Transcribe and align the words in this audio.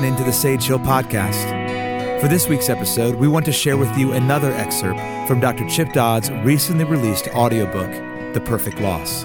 listening 0.00 0.16
to 0.16 0.24
the 0.24 0.32
Sage 0.32 0.64
Hill 0.64 0.78
Podcast. 0.78 2.22
For 2.22 2.28
this 2.28 2.48
week's 2.48 2.70
episode, 2.70 3.16
we 3.16 3.28
want 3.28 3.44
to 3.44 3.52
share 3.52 3.76
with 3.76 3.94
you 3.98 4.12
another 4.12 4.50
excerpt 4.52 4.98
from 5.28 5.40
Dr. 5.40 5.68
Chip 5.68 5.92
Dodd's 5.92 6.30
recently 6.42 6.84
released 6.84 7.28
audiobook, 7.34 7.90
The 8.32 8.40
Perfect 8.40 8.80
Loss. 8.80 9.24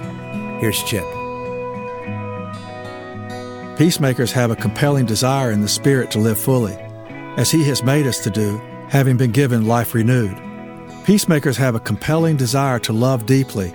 Here's 0.59 0.83
Chip. 0.83 1.05
Peacemakers 3.77 4.33
have 4.33 4.51
a 4.51 4.55
compelling 4.57 5.05
desire 5.05 5.49
in 5.49 5.61
the 5.61 5.69
Spirit 5.69 6.11
to 6.11 6.19
live 6.19 6.37
fully, 6.37 6.75
as 7.37 7.49
He 7.49 7.63
has 7.63 7.81
made 7.81 8.05
us 8.05 8.21
to 8.25 8.29
do, 8.29 8.57
having 8.89 9.15
been 9.15 9.31
given 9.31 9.65
life 9.65 9.93
renewed. 9.93 10.37
Peacemakers 11.05 11.55
have 11.55 11.75
a 11.75 11.79
compelling 11.79 12.35
desire 12.35 12.79
to 12.79 12.91
love 12.91 13.25
deeply, 13.25 13.73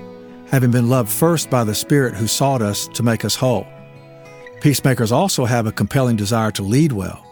having 0.48 0.70
been 0.70 0.90
loved 0.90 1.10
first 1.10 1.48
by 1.48 1.64
the 1.64 1.74
Spirit 1.74 2.12
who 2.12 2.26
sought 2.26 2.60
us 2.60 2.88
to 2.88 3.02
make 3.02 3.24
us 3.24 3.36
whole. 3.36 3.66
Peacemakers 4.60 5.10
also 5.10 5.46
have 5.46 5.66
a 5.66 5.72
compelling 5.72 6.16
desire 6.16 6.50
to 6.50 6.62
lead 6.62 6.92
well, 6.92 7.24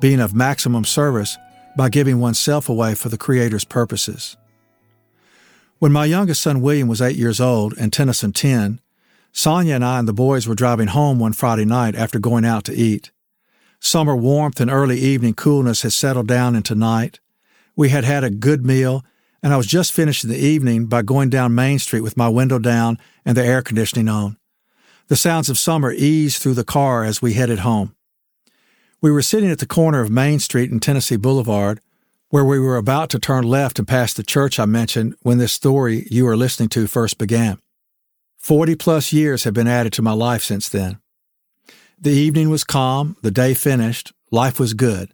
being 0.00 0.18
of 0.18 0.34
maximum 0.34 0.84
service 0.84 1.36
by 1.76 1.90
giving 1.90 2.20
oneself 2.20 2.70
away 2.70 2.94
for 2.94 3.10
the 3.10 3.18
Creator's 3.18 3.66
purposes. 3.66 4.38
When 5.78 5.92
my 5.92 6.06
youngest 6.06 6.40
son 6.40 6.62
William 6.62 6.88
was 6.88 7.02
eight 7.02 7.16
years 7.16 7.38
old 7.38 7.74
and 7.78 7.92
Tennyson 7.92 8.32
10, 8.32 8.80
Sonia 9.30 9.74
and 9.74 9.84
I 9.84 9.98
and 9.98 10.08
the 10.08 10.14
boys 10.14 10.48
were 10.48 10.54
driving 10.54 10.88
home 10.88 11.18
one 11.18 11.34
Friday 11.34 11.66
night 11.66 11.94
after 11.94 12.18
going 12.18 12.46
out 12.46 12.64
to 12.64 12.74
eat. 12.74 13.10
Summer 13.78 14.16
warmth 14.16 14.60
and 14.60 14.70
early 14.70 14.98
evening 14.98 15.34
coolness 15.34 15.82
had 15.82 15.92
settled 15.92 16.28
down 16.28 16.56
into 16.56 16.74
night. 16.74 17.20
We 17.76 17.90
had 17.90 18.04
had 18.04 18.24
a 18.24 18.30
good 18.30 18.64
meal, 18.64 19.04
and 19.42 19.52
I 19.52 19.58
was 19.58 19.66
just 19.66 19.92
finishing 19.92 20.30
the 20.30 20.38
evening 20.38 20.86
by 20.86 21.02
going 21.02 21.28
down 21.28 21.54
Main 21.54 21.78
Street 21.78 22.00
with 22.00 22.16
my 22.16 22.28
window 22.28 22.58
down 22.58 22.98
and 23.24 23.36
the 23.36 23.44
air 23.44 23.62
conditioning 23.62 24.08
on. 24.08 24.36
The 25.10 25.16
sounds 25.16 25.48
of 25.48 25.58
summer 25.58 25.90
eased 25.90 26.40
through 26.40 26.54
the 26.54 26.62
car 26.62 27.02
as 27.02 27.20
we 27.20 27.32
headed 27.32 27.58
home. 27.58 27.96
We 29.00 29.10
were 29.10 29.22
sitting 29.22 29.50
at 29.50 29.58
the 29.58 29.66
corner 29.66 30.00
of 30.00 30.08
Main 30.08 30.38
Street 30.38 30.70
and 30.70 30.80
Tennessee 30.80 31.16
Boulevard, 31.16 31.80
where 32.28 32.44
we 32.44 32.60
were 32.60 32.76
about 32.76 33.10
to 33.10 33.18
turn 33.18 33.42
left 33.42 33.80
and 33.80 33.88
pass 33.88 34.14
the 34.14 34.22
church 34.22 34.60
I 34.60 34.66
mentioned 34.66 35.16
when 35.22 35.38
this 35.38 35.52
story 35.52 36.06
you 36.12 36.28
are 36.28 36.36
listening 36.36 36.68
to 36.68 36.86
first 36.86 37.18
began. 37.18 37.58
Forty 38.38 38.76
plus 38.76 39.12
years 39.12 39.42
have 39.42 39.52
been 39.52 39.66
added 39.66 39.92
to 39.94 40.02
my 40.02 40.12
life 40.12 40.44
since 40.44 40.68
then. 40.68 41.00
The 42.00 42.12
evening 42.12 42.48
was 42.48 42.62
calm, 42.62 43.16
the 43.20 43.32
day 43.32 43.52
finished, 43.54 44.12
life 44.30 44.60
was 44.60 44.74
good. 44.74 45.12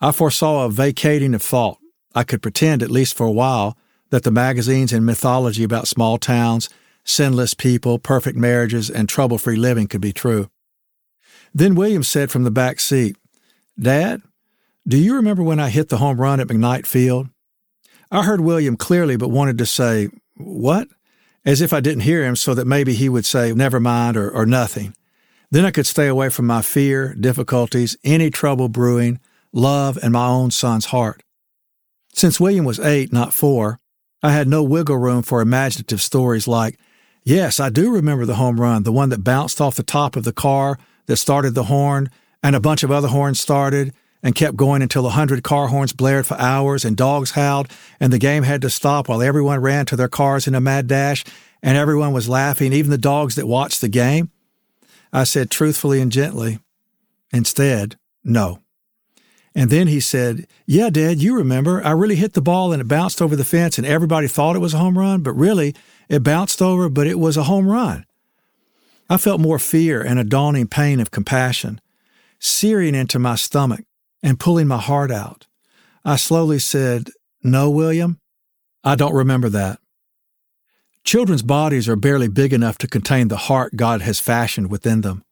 I 0.00 0.12
foresaw 0.12 0.64
a 0.64 0.70
vacating 0.70 1.34
of 1.34 1.42
thought. 1.42 1.76
I 2.14 2.24
could 2.24 2.40
pretend, 2.40 2.82
at 2.82 2.90
least 2.90 3.14
for 3.14 3.26
a 3.26 3.30
while, 3.30 3.76
that 4.08 4.22
the 4.22 4.30
magazines 4.30 4.94
and 4.94 5.04
mythology 5.04 5.62
about 5.62 5.88
small 5.88 6.16
towns 6.16 6.70
sinless 7.06 7.54
people, 7.54 7.98
perfect 7.98 8.36
marriages, 8.36 8.90
and 8.90 9.08
trouble 9.08 9.38
free 9.38 9.56
living 9.56 9.86
could 9.86 10.00
be 10.02 10.12
true. 10.12 10.50
Then 11.54 11.74
William 11.74 12.02
said 12.02 12.30
from 12.30 12.44
the 12.44 12.50
back 12.50 12.80
seat, 12.80 13.16
Dad, 13.78 14.20
do 14.86 14.98
you 14.98 15.14
remember 15.14 15.42
when 15.42 15.60
I 15.60 15.70
hit 15.70 15.88
the 15.88 15.98
home 15.98 16.20
run 16.20 16.40
at 16.40 16.48
McKnight 16.48 16.86
Field? 16.86 17.28
I 18.10 18.22
heard 18.22 18.40
William 18.40 18.76
clearly, 18.76 19.16
but 19.16 19.30
wanted 19.30 19.58
to 19.58 19.66
say, 19.66 20.08
What? 20.36 20.88
As 21.44 21.60
if 21.60 21.72
I 21.72 21.80
didn't 21.80 22.02
hear 22.02 22.24
him, 22.24 22.36
so 22.36 22.54
that 22.54 22.66
maybe 22.66 22.92
he 22.92 23.08
would 23.08 23.24
say, 23.24 23.52
Never 23.52 23.80
mind, 23.80 24.16
or, 24.16 24.30
or 24.30 24.46
nothing. 24.46 24.94
Then 25.50 25.64
I 25.64 25.70
could 25.70 25.86
stay 25.86 26.08
away 26.08 26.28
from 26.28 26.46
my 26.46 26.62
fear, 26.62 27.14
difficulties, 27.14 27.96
any 28.04 28.30
trouble 28.30 28.68
brewing, 28.68 29.20
love, 29.52 29.98
and 30.02 30.12
my 30.12 30.26
own 30.26 30.50
son's 30.50 30.86
heart. 30.86 31.22
Since 32.12 32.40
William 32.40 32.64
was 32.64 32.80
eight, 32.80 33.12
not 33.12 33.34
four, 33.34 33.78
I 34.22 34.32
had 34.32 34.48
no 34.48 34.62
wiggle 34.62 34.98
room 34.98 35.22
for 35.22 35.40
imaginative 35.40 36.00
stories 36.00 36.48
like, 36.48 36.78
Yes, 37.26 37.58
I 37.58 37.70
do 37.70 37.90
remember 37.90 38.24
the 38.24 38.36
home 38.36 38.60
run, 38.60 38.84
the 38.84 38.92
one 38.92 39.08
that 39.08 39.24
bounced 39.24 39.60
off 39.60 39.74
the 39.74 39.82
top 39.82 40.14
of 40.14 40.22
the 40.22 40.32
car 40.32 40.78
that 41.06 41.16
started 41.16 41.56
the 41.56 41.64
horn, 41.64 42.08
and 42.40 42.54
a 42.54 42.60
bunch 42.60 42.84
of 42.84 42.92
other 42.92 43.08
horns 43.08 43.40
started 43.40 43.92
and 44.22 44.36
kept 44.36 44.56
going 44.56 44.80
until 44.80 45.04
a 45.08 45.10
hundred 45.10 45.42
car 45.42 45.66
horns 45.66 45.92
blared 45.92 46.24
for 46.24 46.40
hours 46.40 46.84
and 46.84 46.96
dogs 46.96 47.32
howled 47.32 47.68
and 47.98 48.12
the 48.12 48.20
game 48.20 48.44
had 48.44 48.62
to 48.62 48.70
stop 48.70 49.08
while 49.08 49.22
everyone 49.22 49.60
ran 49.60 49.86
to 49.86 49.96
their 49.96 50.06
cars 50.06 50.46
in 50.46 50.54
a 50.54 50.60
mad 50.60 50.86
dash 50.86 51.24
and 51.64 51.76
everyone 51.76 52.12
was 52.12 52.28
laughing, 52.28 52.72
even 52.72 52.92
the 52.92 52.96
dogs 52.96 53.34
that 53.34 53.48
watched 53.48 53.80
the 53.80 53.88
game? 53.88 54.30
I 55.12 55.24
said 55.24 55.50
truthfully 55.50 56.00
and 56.00 56.12
gently, 56.12 56.60
instead, 57.32 57.96
no. 58.22 58.60
And 59.56 59.70
then 59.70 59.86
he 59.86 60.00
said, 60.00 60.46
Yeah, 60.66 60.90
Dad, 60.90 61.22
you 61.22 61.34
remember. 61.34 61.82
I 61.82 61.92
really 61.92 62.16
hit 62.16 62.34
the 62.34 62.42
ball 62.42 62.72
and 62.72 62.82
it 62.82 62.88
bounced 62.88 63.22
over 63.22 63.34
the 63.34 63.44
fence 63.44 63.78
and 63.78 63.86
everybody 63.86 64.28
thought 64.28 64.54
it 64.54 64.60
was 64.60 64.74
a 64.74 64.78
home 64.78 64.98
run, 64.98 65.22
but 65.22 65.32
really, 65.32 65.74
it 66.10 66.22
bounced 66.22 66.60
over, 66.60 66.90
but 66.90 67.06
it 67.06 67.18
was 67.18 67.38
a 67.38 67.44
home 67.44 67.66
run. 67.66 68.04
I 69.08 69.16
felt 69.16 69.40
more 69.40 69.58
fear 69.58 70.02
and 70.02 70.18
a 70.18 70.24
dawning 70.24 70.66
pain 70.66 71.00
of 71.00 71.10
compassion, 71.10 71.80
searing 72.38 72.94
into 72.94 73.18
my 73.18 73.34
stomach 73.34 73.86
and 74.22 74.38
pulling 74.38 74.68
my 74.68 74.78
heart 74.78 75.10
out. 75.10 75.46
I 76.04 76.16
slowly 76.16 76.58
said, 76.58 77.08
No, 77.42 77.70
William, 77.70 78.20
I 78.84 78.94
don't 78.94 79.14
remember 79.14 79.48
that. 79.48 79.78
Children's 81.02 81.42
bodies 81.42 81.88
are 81.88 81.96
barely 81.96 82.28
big 82.28 82.52
enough 82.52 82.76
to 82.78 82.88
contain 82.88 83.28
the 83.28 83.36
heart 83.48 83.74
God 83.74 84.02
has 84.02 84.20
fashioned 84.20 84.70
within 84.70 85.00
them, 85.00 85.24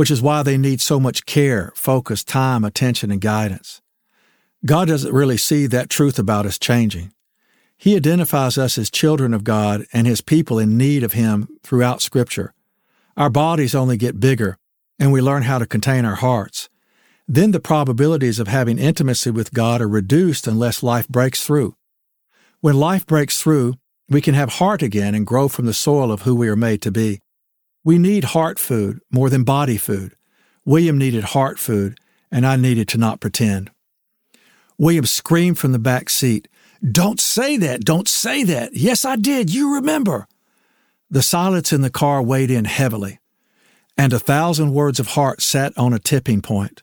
which 0.00 0.10
is 0.10 0.22
why 0.22 0.42
they 0.42 0.56
need 0.56 0.80
so 0.80 0.98
much 0.98 1.26
care, 1.26 1.74
focus, 1.74 2.24
time, 2.24 2.64
attention, 2.64 3.10
and 3.10 3.20
guidance. 3.20 3.82
God 4.64 4.88
doesn't 4.88 5.12
really 5.12 5.36
see 5.36 5.66
that 5.66 5.90
truth 5.90 6.18
about 6.18 6.46
us 6.46 6.58
changing. 6.58 7.12
He 7.76 7.96
identifies 7.96 8.56
us 8.56 8.78
as 8.78 8.90
children 8.90 9.34
of 9.34 9.44
God 9.44 9.84
and 9.92 10.06
His 10.06 10.22
people 10.22 10.58
in 10.58 10.78
need 10.78 11.02
of 11.02 11.12
Him 11.12 11.48
throughout 11.62 12.00
Scripture. 12.00 12.54
Our 13.14 13.28
bodies 13.28 13.74
only 13.74 13.98
get 13.98 14.18
bigger, 14.18 14.56
and 14.98 15.12
we 15.12 15.20
learn 15.20 15.42
how 15.42 15.58
to 15.58 15.66
contain 15.66 16.06
our 16.06 16.14
hearts. 16.14 16.70
Then 17.28 17.50
the 17.50 17.60
probabilities 17.60 18.38
of 18.38 18.48
having 18.48 18.78
intimacy 18.78 19.30
with 19.30 19.52
God 19.52 19.82
are 19.82 19.86
reduced 19.86 20.46
unless 20.46 20.82
life 20.82 21.08
breaks 21.08 21.44
through. 21.44 21.74
When 22.62 22.74
life 22.74 23.06
breaks 23.06 23.38
through, 23.38 23.74
we 24.08 24.22
can 24.22 24.32
have 24.32 24.54
heart 24.54 24.80
again 24.80 25.14
and 25.14 25.26
grow 25.26 25.46
from 25.46 25.66
the 25.66 25.74
soil 25.74 26.10
of 26.10 26.22
who 26.22 26.34
we 26.34 26.48
are 26.48 26.56
made 26.56 26.80
to 26.80 26.90
be. 26.90 27.20
We 27.84 27.98
need 27.98 28.24
heart 28.24 28.58
food 28.58 29.00
more 29.10 29.30
than 29.30 29.44
body 29.44 29.76
food. 29.76 30.14
William 30.64 30.98
needed 30.98 31.24
heart 31.24 31.58
food, 31.58 31.98
and 32.30 32.46
I 32.46 32.56
needed 32.56 32.88
to 32.88 32.98
not 32.98 33.20
pretend. 33.20 33.70
William 34.78 35.06
screamed 35.06 35.58
from 35.58 35.72
the 35.72 35.78
back 35.78 36.08
seat, 36.08 36.48
don't 36.88 37.20
say 37.20 37.56
that. 37.58 37.84
Don't 37.84 38.08
say 38.08 38.42
that. 38.44 38.74
Yes, 38.74 39.04
I 39.04 39.16
did. 39.16 39.52
You 39.52 39.74
remember. 39.74 40.26
The 41.10 41.22
silence 41.22 41.72
in 41.72 41.82
the 41.82 41.90
car 41.90 42.22
weighed 42.22 42.50
in 42.50 42.64
heavily, 42.64 43.18
and 43.98 44.12
a 44.12 44.18
thousand 44.18 44.72
words 44.72 45.00
of 45.00 45.08
heart 45.08 45.42
sat 45.42 45.76
on 45.76 45.92
a 45.92 45.98
tipping 45.98 46.40
point. 46.40 46.82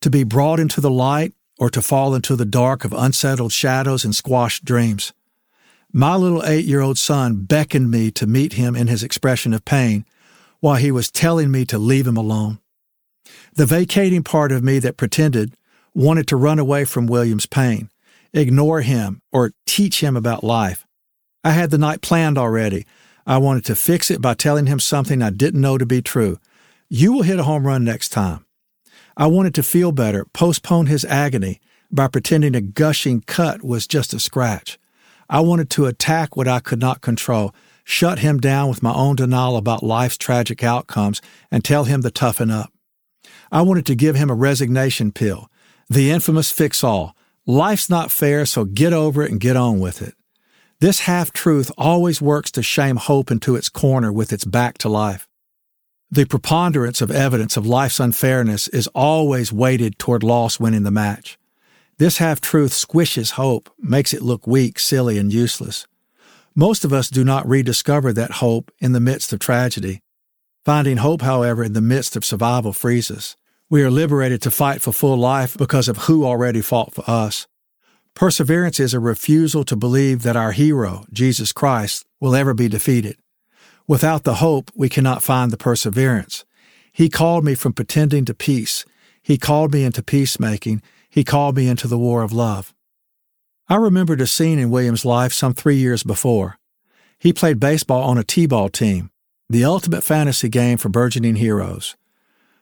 To 0.00 0.10
be 0.10 0.24
brought 0.24 0.58
into 0.58 0.80
the 0.80 0.90
light 0.90 1.34
or 1.58 1.70
to 1.70 1.82
fall 1.82 2.14
into 2.14 2.34
the 2.34 2.44
dark 2.44 2.84
of 2.84 2.92
unsettled 2.92 3.52
shadows 3.52 4.04
and 4.04 4.14
squashed 4.14 4.64
dreams. 4.64 5.12
My 5.92 6.16
little 6.16 6.44
eight 6.44 6.64
year 6.64 6.80
old 6.80 6.98
son 6.98 7.44
beckoned 7.44 7.90
me 7.90 8.10
to 8.12 8.26
meet 8.26 8.54
him 8.54 8.74
in 8.74 8.86
his 8.86 9.02
expression 9.02 9.52
of 9.52 9.64
pain 9.64 10.04
while 10.60 10.76
he 10.76 10.90
was 10.90 11.10
telling 11.10 11.50
me 11.50 11.64
to 11.66 11.78
leave 11.78 12.06
him 12.06 12.16
alone. 12.16 12.58
The 13.54 13.66
vacating 13.66 14.22
part 14.22 14.52
of 14.52 14.62
me 14.62 14.78
that 14.80 14.96
pretended 14.96 15.54
wanted 15.94 16.26
to 16.28 16.36
run 16.36 16.58
away 16.58 16.84
from 16.84 17.06
William's 17.06 17.46
pain 17.46 17.90
ignore 18.32 18.82
him, 18.82 19.22
or 19.32 19.52
teach 19.66 20.02
him 20.02 20.16
about 20.16 20.44
life. 20.44 20.86
I 21.44 21.52
had 21.52 21.70
the 21.70 21.78
night 21.78 22.02
planned 22.02 22.38
already. 22.38 22.86
I 23.26 23.38
wanted 23.38 23.64
to 23.66 23.76
fix 23.76 24.10
it 24.10 24.20
by 24.20 24.34
telling 24.34 24.66
him 24.66 24.80
something 24.80 25.22
I 25.22 25.30
didn't 25.30 25.60
know 25.60 25.78
to 25.78 25.86
be 25.86 26.02
true. 26.02 26.38
You 26.88 27.12
will 27.12 27.22
hit 27.22 27.38
a 27.38 27.44
home 27.44 27.66
run 27.66 27.84
next 27.84 28.10
time. 28.10 28.44
I 29.16 29.26
wanted 29.26 29.54
to 29.56 29.62
feel 29.62 29.92
better, 29.92 30.24
postpone 30.26 30.86
his 30.86 31.04
agony 31.04 31.60
by 31.90 32.08
pretending 32.08 32.54
a 32.54 32.60
gushing 32.60 33.22
cut 33.22 33.64
was 33.64 33.86
just 33.86 34.14
a 34.14 34.20
scratch. 34.20 34.78
I 35.28 35.40
wanted 35.40 35.70
to 35.70 35.86
attack 35.86 36.36
what 36.36 36.48
I 36.48 36.60
could 36.60 36.80
not 36.80 37.00
control, 37.00 37.54
shut 37.88 38.18
him 38.18 38.38
down 38.38 38.68
with 38.68 38.82
my 38.82 38.92
own 38.92 39.16
denial 39.16 39.56
about 39.56 39.82
life's 39.82 40.18
tragic 40.18 40.62
outcomes, 40.62 41.22
and 41.50 41.64
tell 41.64 41.84
him 41.84 42.02
to 42.02 42.10
toughen 42.10 42.50
up. 42.50 42.72
I 43.50 43.62
wanted 43.62 43.86
to 43.86 43.94
give 43.94 44.16
him 44.16 44.30
a 44.30 44.34
resignation 44.34 45.12
pill, 45.12 45.50
the 45.88 46.10
infamous 46.10 46.50
fix 46.50 46.84
all, 46.84 47.16
Life's 47.48 47.88
not 47.88 48.12
fair, 48.12 48.44
so 48.44 48.66
get 48.66 48.92
over 48.92 49.22
it 49.22 49.30
and 49.30 49.40
get 49.40 49.56
on 49.56 49.80
with 49.80 50.02
it. 50.02 50.14
This 50.80 51.00
half 51.00 51.32
truth 51.32 51.72
always 51.78 52.20
works 52.20 52.50
to 52.52 52.62
shame 52.62 52.96
hope 52.96 53.30
into 53.30 53.56
its 53.56 53.70
corner 53.70 54.12
with 54.12 54.34
its 54.34 54.44
back 54.44 54.76
to 54.78 54.90
life. 54.90 55.26
The 56.10 56.26
preponderance 56.26 57.00
of 57.00 57.10
evidence 57.10 57.56
of 57.56 57.66
life's 57.66 58.00
unfairness 58.00 58.68
is 58.68 58.86
always 58.88 59.50
weighted 59.50 59.98
toward 59.98 60.22
loss 60.22 60.60
winning 60.60 60.82
the 60.82 60.90
match. 60.90 61.38
This 61.96 62.18
half 62.18 62.42
truth 62.42 62.72
squishes 62.72 63.30
hope, 63.32 63.70
makes 63.78 64.12
it 64.12 64.20
look 64.20 64.46
weak, 64.46 64.78
silly, 64.78 65.16
and 65.16 65.32
useless. 65.32 65.86
Most 66.54 66.84
of 66.84 66.92
us 66.92 67.08
do 67.08 67.24
not 67.24 67.48
rediscover 67.48 68.12
that 68.12 68.32
hope 68.32 68.70
in 68.78 68.92
the 68.92 69.00
midst 69.00 69.32
of 69.32 69.38
tragedy. 69.38 70.00
Finding 70.64 70.98
hope, 70.98 71.22
however, 71.22 71.64
in 71.64 71.72
the 71.72 71.80
midst 71.80 72.16
of 72.16 72.24
survival 72.24 72.72
frees 72.72 73.10
us. 73.10 73.36
We 73.70 73.82
are 73.82 73.90
liberated 73.90 74.42
to 74.42 74.50
fight 74.50 74.80
for 74.80 74.92
full 74.92 75.16
life 75.16 75.56
because 75.56 75.88
of 75.88 75.98
who 75.98 76.24
already 76.24 76.60
fought 76.60 76.94
for 76.94 77.04
us. 77.08 77.46
Perseverance 78.14 78.80
is 78.80 78.94
a 78.94 79.00
refusal 79.00 79.62
to 79.64 79.76
believe 79.76 80.22
that 80.22 80.36
our 80.36 80.52
hero, 80.52 81.04
Jesus 81.12 81.52
Christ, 81.52 82.04
will 82.20 82.34
ever 82.34 82.54
be 82.54 82.68
defeated. 82.68 83.16
Without 83.86 84.24
the 84.24 84.34
hope, 84.34 84.70
we 84.74 84.88
cannot 84.88 85.22
find 85.22 85.50
the 85.50 85.56
perseverance. 85.56 86.44
He 86.92 87.08
called 87.08 87.44
me 87.44 87.54
from 87.54 87.72
pretending 87.72 88.24
to 88.24 88.34
peace. 88.34 88.84
He 89.22 89.38
called 89.38 89.72
me 89.72 89.84
into 89.84 90.02
peacemaking. 90.02 90.82
He 91.08 91.22
called 91.22 91.56
me 91.56 91.68
into 91.68 91.86
the 91.86 91.98
war 91.98 92.22
of 92.22 92.32
love. 92.32 92.74
I 93.70 93.76
remembered 93.76 94.22
a 94.22 94.26
scene 94.26 94.58
in 94.58 94.70
William's 94.70 95.04
life 95.04 95.34
some 95.34 95.52
three 95.52 95.76
years 95.76 96.02
before. 96.02 96.58
He 97.18 97.34
played 97.34 97.60
baseball 97.60 98.02
on 98.02 98.16
a 98.16 98.24
T-ball 98.24 98.70
team, 98.70 99.10
the 99.50 99.66
ultimate 99.66 100.02
fantasy 100.02 100.48
game 100.48 100.78
for 100.78 100.88
burgeoning 100.88 101.36
heroes. 101.36 101.94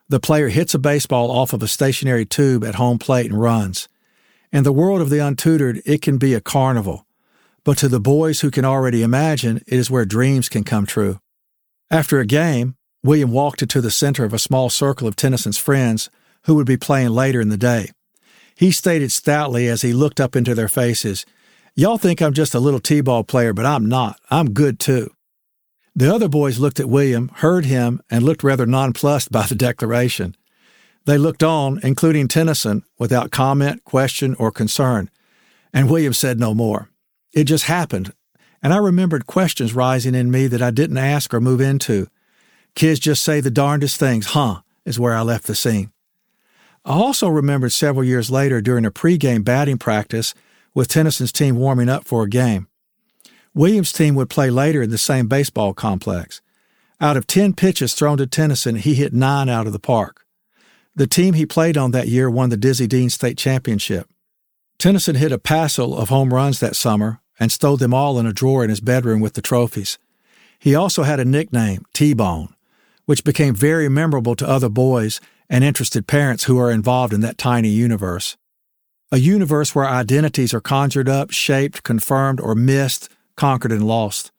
The 0.08 0.18
player 0.18 0.48
hits 0.48 0.74
a 0.74 0.80
baseball 0.80 1.30
off 1.30 1.52
of 1.52 1.62
a 1.62 1.68
stationary 1.68 2.26
tube 2.26 2.64
at 2.64 2.74
home 2.74 2.98
plate 2.98 3.30
and 3.30 3.40
runs. 3.40 3.88
In 4.50 4.64
the 4.64 4.72
world 4.72 5.00
of 5.00 5.08
the 5.08 5.20
untutored, 5.20 5.80
it 5.86 6.02
can 6.02 6.18
be 6.18 6.34
a 6.34 6.40
carnival. 6.40 7.06
But 7.62 7.78
to 7.78 7.88
the 7.88 8.00
boys 8.00 8.40
who 8.40 8.50
can 8.50 8.64
already 8.64 9.04
imagine, 9.04 9.58
it 9.58 9.78
is 9.78 9.88
where 9.88 10.04
dreams 10.04 10.48
can 10.48 10.64
come 10.64 10.86
true. 10.86 11.20
After 11.88 12.18
a 12.18 12.26
game, 12.26 12.74
William 13.04 13.30
walked 13.30 13.62
into 13.62 13.80
the 13.80 13.92
center 13.92 14.24
of 14.24 14.34
a 14.34 14.40
small 14.40 14.70
circle 14.70 15.06
of 15.06 15.14
Tennyson's 15.14 15.58
friends 15.58 16.10
who 16.46 16.56
would 16.56 16.66
be 16.66 16.76
playing 16.76 17.10
later 17.10 17.40
in 17.40 17.48
the 17.48 17.56
day. 17.56 17.90
He 18.56 18.72
stated 18.72 19.12
stoutly 19.12 19.68
as 19.68 19.82
he 19.82 19.92
looked 19.92 20.20
up 20.20 20.34
into 20.34 20.54
their 20.54 20.68
faces, 20.68 21.24
Y'all 21.78 21.98
think 21.98 22.22
I'm 22.22 22.32
just 22.32 22.54
a 22.54 22.58
little 22.58 22.80
T 22.80 23.02
ball 23.02 23.22
player, 23.22 23.52
but 23.52 23.66
I'm 23.66 23.84
not. 23.84 24.18
I'm 24.30 24.54
good 24.54 24.80
too. 24.80 25.10
The 25.94 26.12
other 26.12 26.26
boys 26.26 26.58
looked 26.58 26.80
at 26.80 26.88
William, 26.88 27.30
heard 27.34 27.66
him, 27.66 28.00
and 28.08 28.24
looked 28.24 28.42
rather 28.42 28.64
nonplussed 28.64 29.30
by 29.30 29.46
the 29.46 29.54
declaration. 29.54 30.34
They 31.04 31.18
looked 31.18 31.42
on, 31.42 31.78
including 31.82 32.28
Tennyson, 32.28 32.82
without 32.98 33.30
comment, 33.30 33.84
question, 33.84 34.34
or 34.38 34.50
concern, 34.50 35.10
and 35.72 35.90
William 35.90 36.14
said 36.14 36.40
no 36.40 36.54
more. 36.54 36.88
It 37.34 37.44
just 37.44 37.64
happened, 37.64 38.14
and 38.62 38.72
I 38.72 38.78
remembered 38.78 39.26
questions 39.26 39.74
rising 39.74 40.14
in 40.14 40.30
me 40.30 40.46
that 40.46 40.62
I 40.62 40.70
didn't 40.70 40.96
ask 40.96 41.34
or 41.34 41.40
move 41.42 41.60
into. 41.60 42.08
Kids 42.74 43.00
just 43.00 43.22
say 43.22 43.42
the 43.42 43.50
darndest 43.50 44.00
things, 44.00 44.28
huh, 44.28 44.62
is 44.86 44.98
where 44.98 45.14
I 45.14 45.20
left 45.20 45.46
the 45.46 45.54
scene. 45.54 45.92
I 46.86 46.92
also 46.92 47.26
remembered 47.26 47.72
several 47.72 48.04
years 48.04 48.30
later 48.30 48.60
during 48.60 48.86
a 48.86 48.92
pregame 48.92 49.42
batting 49.42 49.76
practice 49.76 50.34
with 50.72 50.86
Tennyson's 50.86 51.32
team 51.32 51.56
warming 51.56 51.88
up 51.88 52.06
for 52.06 52.22
a 52.22 52.28
game. 52.28 52.68
Williams' 53.54 53.92
team 53.92 54.14
would 54.14 54.30
play 54.30 54.50
later 54.50 54.82
in 54.82 54.90
the 54.90 54.98
same 54.98 55.26
baseball 55.26 55.74
complex. 55.74 56.40
Out 57.00 57.16
of 57.16 57.26
10 57.26 57.54
pitches 57.54 57.92
thrown 57.92 58.18
to 58.18 58.26
Tennyson, 58.26 58.76
he 58.76 58.94
hit 58.94 59.12
nine 59.12 59.48
out 59.48 59.66
of 59.66 59.72
the 59.72 59.80
park. 59.80 60.24
The 60.94 61.08
team 61.08 61.34
he 61.34 61.44
played 61.44 61.76
on 61.76 61.90
that 61.90 62.06
year 62.06 62.30
won 62.30 62.50
the 62.50 62.56
Dizzy 62.56 62.86
Dean 62.86 63.10
State 63.10 63.36
Championship. 63.36 64.08
Tennyson 64.78 65.16
hit 65.16 65.32
a 65.32 65.38
passel 65.38 65.98
of 65.98 66.08
home 66.08 66.32
runs 66.32 66.60
that 66.60 66.76
summer 66.76 67.20
and 67.40 67.50
stowed 67.50 67.80
them 67.80 67.92
all 67.92 68.18
in 68.20 68.26
a 68.26 68.32
drawer 68.32 68.62
in 68.62 68.70
his 68.70 68.80
bedroom 68.80 69.20
with 69.20 69.34
the 69.34 69.42
trophies. 69.42 69.98
He 70.58 70.76
also 70.76 71.02
had 71.02 71.18
a 71.18 71.24
nickname, 71.24 71.84
T-Bone, 71.92 72.54
which 73.06 73.24
became 73.24 73.56
very 73.56 73.88
memorable 73.88 74.36
to 74.36 74.48
other 74.48 74.68
boys 74.68 75.20
and 75.48 75.64
interested 75.64 76.06
parents 76.06 76.44
who 76.44 76.58
are 76.58 76.70
involved 76.70 77.12
in 77.12 77.20
that 77.20 77.38
tiny 77.38 77.68
universe. 77.68 78.36
A 79.12 79.18
universe 79.18 79.74
where 79.74 79.86
identities 79.86 80.52
are 80.52 80.60
conjured 80.60 81.08
up, 81.08 81.30
shaped, 81.30 81.82
confirmed, 81.82 82.40
or 82.40 82.54
missed 82.54 83.08
conquered 83.36 83.72
and 83.72 83.86
lost. 83.86 84.32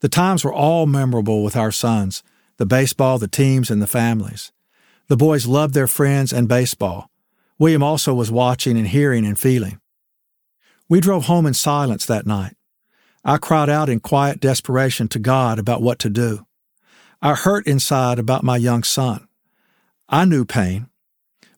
The 0.00 0.08
times 0.08 0.44
were 0.44 0.52
all 0.52 0.86
memorable 0.86 1.44
with 1.44 1.56
our 1.56 1.72
sons 1.72 2.22
the 2.56 2.66
baseball, 2.66 3.18
the 3.18 3.26
teams, 3.26 3.70
and 3.70 3.80
the 3.80 3.86
families. 3.86 4.52
The 5.08 5.16
boys 5.16 5.46
loved 5.46 5.72
their 5.72 5.86
friends 5.86 6.30
and 6.30 6.46
baseball. 6.46 7.08
William 7.58 7.82
also 7.82 8.12
was 8.12 8.30
watching 8.30 8.76
and 8.76 8.86
hearing 8.86 9.24
and 9.24 9.38
feeling. 9.38 9.80
We 10.86 11.00
drove 11.00 11.24
home 11.24 11.46
in 11.46 11.54
silence 11.54 12.04
that 12.04 12.26
night. 12.26 12.54
I 13.24 13.38
cried 13.38 13.70
out 13.70 13.88
in 13.88 14.00
quiet 14.00 14.40
desperation 14.40 15.08
to 15.08 15.18
God 15.18 15.58
about 15.58 15.80
what 15.80 15.98
to 16.00 16.10
do. 16.10 16.46
I 17.22 17.34
hurt 17.34 17.66
inside 17.66 18.18
about 18.18 18.44
my 18.44 18.58
young 18.58 18.82
son. 18.82 19.26
I 20.12 20.24
knew 20.24 20.44
pain. 20.44 20.88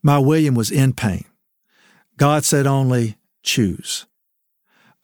My 0.03 0.19
William 0.19 0.55
was 0.55 0.71
in 0.71 0.93
pain. 0.93 1.25
God 2.19 2.45
said 2.45 2.67
only, 2.67 3.17
choose. 3.43 4.05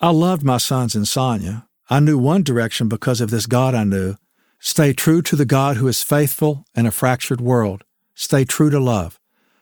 I 0.00 0.10
loved 0.10 0.42
my 0.42 0.58
sons 0.58 0.94
and 0.94 1.08
Sonia. 1.08 1.66
I 1.88 2.00
knew 2.00 2.18
one 2.18 2.42
direction 2.42 2.88
because 2.88 3.22
of 3.22 3.30
this 3.30 3.46
God 3.46 3.74
I 3.74 3.84
knew. 3.84 4.16
Stay 4.60 4.92
true 4.92 5.22
to 5.22 5.34
the 5.34 5.46
God 5.46 5.78
who 5.78 5.88
is 5.88 6.02
faithful 6.02 6.66
in 6.74 6.84
a 6.84 6.90
fractured 6.90 7.40
world. 7.40 7.84
Stay 8.14 8.44
true 8.44 8.68
to 8.68 8.78
love. 8.78 9.18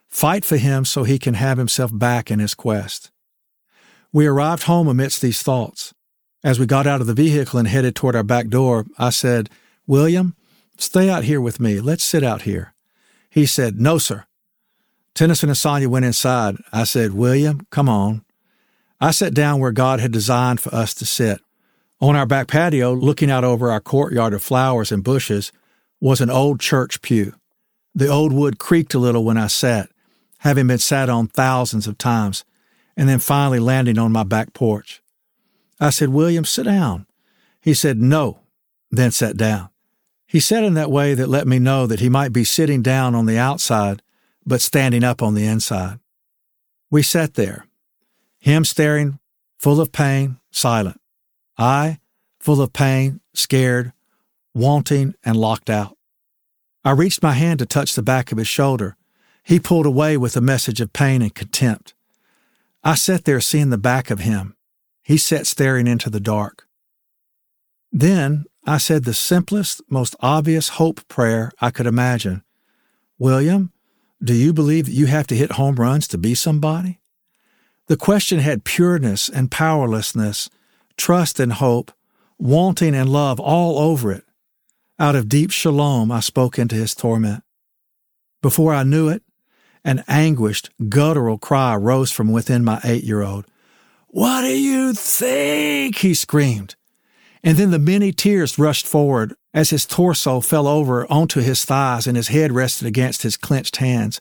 Fight 0.09 0.45
for 0.45 0.57
him 0.57 0.85
so 0.85 1.05
he 1.05 1.19
can 1.21 1.35
have 1.35 1.57
himself 1.57 1.97
back 1.97 2.29
in 2.29 2.41
his 2.41 2.55
quest. 2.55 3.13
We 4.13 4.27
arrived 4.27 4.65
home 4.65 4.89
amidst 4.89 5.23
these 5.23 5.43
thoughts. 5.43 5.95
As 6.43 6.59
we 6.59 6.67
got 6.67 6.89
out 6.89 7.01
of 7.01 7.07
the 7.07 7.15
vehicle 7.15 7.59
and 7.59 7.69
headed 7.69 7.95
toward 7.95 8.17
our 8.17 8.25
back 8.25 8.49
door, 8.49 8.87
I 8.99 9.11
said, 9.11 9.49
William, 9.87 10.35
stay 10.77 11.09
out 11.09 11.23
here 11.23 11.41
with 11.41 11.61
me. 11.61 11.81
Let's 11.81 12.03
sit 12.03 12.25
out 12.25 12.43
here. 12.43 12.75
He 13.37 13.45
said, 13.45 13.79
No, 13.79 13.99
sir. 13.99 14.25
Tennyson 15.13 15.51
and 15.51 15.59
Sonia 15.59 15.91
went 15.91 16.07
inside. 16.07 16.57
I 16.73 16.85
said, 16.85 17.13
William, 17.13 17.67
come 17.69 17.87
on. 17.87 18.25
I 18.99 19.11
sat 19.11 19.35
down 19.35 19.61
where 19.61 19.73
God 19.73 20.01
had 20.01 20.11
designed 20.11 20.59
for 20.59 20.75
us 20.75 20.95
to 20.95 21.05
sit. 21.05 21.43
On 22.01 22.17
our 22.17 22.25
back 22.25 22.49
patio, 22.49 22.95
looking 22.95 23.31
out 23.31 23.45
over 23.45 23.71
our 23.71 23.79
courtyard 23.79 24.33
of 24.33 24.43
flowers 24.43 24.91
and 24.91 25.05
bushes, 25.05 25.53
was 26.01 26.23
an 26.23 26.31
old 26.31 26.61
church 26.61 27.03
pew. 27.03 27.35
The 27.95 28.09
old 28.09 28.33
wood 28.33 28.59
creaked 28.59 28.95
a 28.95 28.99
little 28.99 29.23
when 29.23 29.37
I 29.37 29.49
sat, 29.49 29.91
having 30.39 30.67
been 30.67 30.79
sat 30.79 31.11
on 31.11 31.27
thousands 31.27 31.87
of 31.87 31.99
times, 31.99 32.43
and 32.97 33.07
then 33.07 33.19
finally 33.19 33.59
landing 33.59 33.99
on 33.99 34.13
my 34.13 34.25
back 34.25 34.55
porch. 34.55 35.03
I 35.79 35.91
said, 35.91 36.09
William, 36.09 36.47
sit 36.47 36.65
down. 36.65 37.05
He 37.61 37.75
said, 37.75 38.01
No, 38.01 38.41
then 38.91 39.11
sat 39.11 39.37
down. 39.37 39.69
He 40.27 40.41
said 40.41 40.65
in 40.65 40.75
that 40.75 40.91
way 40.91 41.15
that 41.15 41.29
let 41.29 41.47
me 41.47 41.59
know 41.59 41.87
that 41.87 42.01
he 42.01 42.09
might 42.09 42.33
be 42.33 42.45
sitting 42.45 42.83
down 42.83 43.15
on 43.15 43.27
the 43.27 43.39
outside, 43.39 44.03
but 44.45 44.61
standing 44.61 45.05
up 45.05 45.23
on 45.23 45.35
the 45.35 45.47
inside. 45.47 46.01
We 46.91 47.03
sat 47.03 47.35
there, 47.35 47.67
him 48.39 48.65
staring, 48.65 49.19
full 49.59 49.81
of 49.81 49.93
pain, 49.93 50.39
silent. 50.51 51.01
I, 51.59 51.99
full 52.41 52.61
of 52.61 52.73
pain, 52.73 53.21
scared, 53.35 53.93
wanting, 54.55 55.15
and 55.25 55.37
locked 55.37 55.71
out. 55.71 55.97
I 56.85 56.93
reached 56.93 57.23
my 57.23 57.33
hand 57.33 57.59
to 57.59 57.67
touch 57.67 57.95
the 57.95 58.03
back 58.03 58.31
of 58.31 58.39
his 58.39 58.49
shoulder. 58.49 58.97
He 59.43 59.59
pulled 59.59 59.87
away 59.87 60.17
with 60.17 60.37
a 60.37 60.41
message 60.41 60.81
of 60.81 60.93
pain 60.93 61.23
and 61.23 61.35
contempt. 61.35 61.95
I 62.85 62.95
sat 62.95 63.25
there 63.25 63.41
seeing 63.41 63.71
the 63.71 63.79
back 63.79 64.11
of 64.11 64.21
him. 64.21 64.57
He 65.03 65.19
sat 65.19 65.47
staring 65.47 65.87
into 65.87 66.11
the 66.11 66.21
dark. 66.21 66.67
Then 67.91 68.45
I 68.67 68.79
said 68.79 69.05
the 69.05 69.15
simplest, 69.15 69.81
most 69.89 70.17
obvious 70.21 70.71
hope 70.71 71.07
prayer 71.07 71.53
I 71.61 71.71
could 71.71 71.87
imagine 71.87 72.43
William, 73.19 73.73
do 74.23 74.35
you 74.35 74.53
believe 74.53 74.87
that 74.87 74.93
you 74.93 75.07
have 75.07 75.27
to 75.29 75.37
hit 75.37 75.53
home 75.53 75.77
runs 75.77 76.09
to 76.09 76.19
be 76.19 76.35
somebody? 76.35 77.01
The 77.87 77.97
question 77.97 78.41
had 78.41 78.65
pureness 78.65 79.29
and 79.29 79.51
powerlessness, 79.51 80.51
trust 80.97 81.39
and 81.39 81.53
hope, 81.53 81.93
wanting 82.39 82.95
and 82.95 83.09
love 83.09 83.39
all 83.39 83.79
over 83.79 84.11
it. 84.11 84.25
Out 84.99 85.15
of 85.15 85.29
deep 85.29 85.51
shalom, 85.51 86.11
I 86.11 86.21
spoke 86.21 86.59
into 86.59 86.75
his 86.75 86.95
torment. 86.95 87.45
Before 88.43 88.75
I 88.75 88.83
knew 88.83 89.09
it, 89.09 89.23
an 89.85 90.03
anguished, 90.09 90.71
guttural 90.89 91.39
cry 91.39 91.77
rose 91.77 92.11
from 92.11 92.33
within 92.33 92.65
my 92.65 92.81
eight 92.83 93.05
year 93.05 93.23
old. 93.23 93.47
What 94.09 94.41
do 94.43 94.49
you 94.59 94.93
think? 94.93 95.99
he 95.99 96.15
screamed. 96.15 96.75
And 97.47 97.57
then 97.57 97.71
the 97.71 97.79
many 97.79 98.11
tears 98.11 98.59
rushed 98.59 98.89
forward 98.89 99.33
as 99.55 99.71
his 99.71 99.87
torso 99.87 100.41
fell 100.41 100.67
over 100.67 101.11
onto 101.11 101.41
his 101.41 101.65
thighs 101.65 102.09
and 102.09 102.17
his 102.17 102.27
head 102.27 102.51
rested 102.51 102.89
against 102.89 103.23
his 103.23 103.37
clenched 103.37 103.77
hands. 103.77 104.21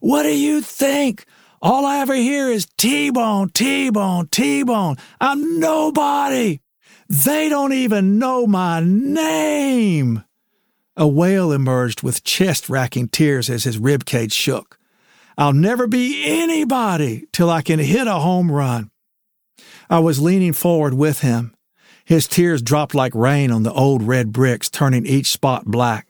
What 0.00 0.24
do 0.24 0.36
you 0.36 0.60
think? 0.60 1.24
All 1.62 1.86
I 1.86 1.98
ever 1.98 2.16
hear 2.16 2.48
is 2.48 2.66
T-Bone, 2.76 3.50
T-Bone, 3.50 4.26
T-Bone. 4.26 4.96
I'm 5.20 5.60
nobody. 5.60 6.62
They 7.08 7.48
don't 7.48 7.72
even 7.72 8.18
know 8.18 8.44
my 8.44 8.80
name. 8.80 10.24
A 10.96 11.06
wail 11.06 11.52
emerged 11.52 12.02
with 12.02 12.24
chest 12.24 12.68
racking 12.68 13.06
tears 13.06 13.48
as 13.48 13.62
his 13.62 13.78
ribcage 13.78 14.32
shook. 14.32 14.78
I'll 15.38 15.52
never 15.52 15.86
be 15.86 16.24
anybody 16.24 17.28
till 17.32 17.50
I 17.50 17.62
can 17.62 17.78
hit 17.78 18.08
a 18.08 18.14
home 18.14 18.50
run. 18.50 18.90
I 19.88 20.00
was 20.00 20.20
leaning 20.20 20.52
forward 20.54 20.94
with 20.94 21.20
him. 21.20 21.54
His 22.04 22.28
tears 22.28 22.62
dropped 22.62 22.94
like 22.94 23.14
rain 23.14 23.50
on 23.50 23.62
the 23.62 23.72
old 23.72 24.02
red 24.02 24.32
bricks, 24.32 24.68
turning 24.68 25.06
each 25.06 25.30
spot 25.30 25.64
black. 25.64 26.06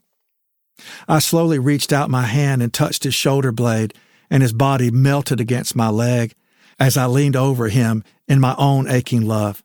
I 1.06 1.20
slowly 1.20 1.58
reached 1.58 1.92
out 1.92 2.10
my 2.10 2.22
hand 2.22 2.62
and 2.62 2.72
touched 2.72 3.04
his 3.04 3.14
shoulder 3.14 3.52
blade 3.52 3.94
and 4.30 4.42
his 4.42 4.52
body 4.52 4.90
melted 4.90 5.40
against 5.40 5.76
my 5.76 5.88
leg 5.88 6.34
as 6.78 6.96
I 6.96 7.06
leaned 7.06 7.36
over 7.36 7.68
him 7.68 8.02
in 8.26 8.40
my 8.40 8.54
own 8.58 8.88
aching 8.88 9.22
love. 9.22 9.62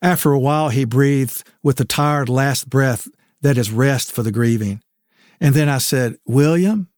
After 0.00 0.30
a 0.30 0.38
while, 0.38 0.68
he 0.68 0.84
breathed 0.84 1.42
with 1.62 1.76
the 1.76 1.84
tired 1.84 2.28
last 2.28 2.70
breath 2.70 3.08
that 3.40 3.58
is 3.58 3.72
rest 3.72 4.12
for 4.12 4.22
the 4.22 4.30
grieving. 4.30 4.80
And 5.40 5.54
then 5.54 5.68
I 5.68 5.78
said, 5.78 6.18
William, 6.24 6.88